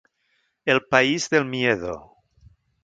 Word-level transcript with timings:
‘El 0.65 0.81
país 0.95 1.29
del 1.29 1.45
miedo’. 1.45 1.95